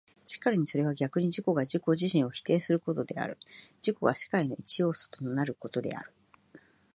[0.25, 3.37] 然るにそれは逆に自己が自己自身を否定することである、
[3.85, 6.11] 自己が世界の一要素となることである。